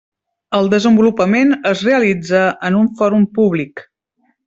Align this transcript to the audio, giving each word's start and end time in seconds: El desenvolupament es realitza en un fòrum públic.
El 0.59 0.69
desenvolupament 0.73 1.53
es 1.73 1.85
realitza 1.89 2.43
en 2.71 2.81
un 2.83 2.91
fòrum 3.03 3.33
públic. 3.41 3.89